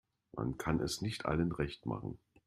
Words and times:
Man 0.31 0.57
kann 0.57 0.79
es 0.79 1.01
nicht 1.01 1.25
allen 1.27 1.51
recht 1.51 1.85
machen. 1.85 2.17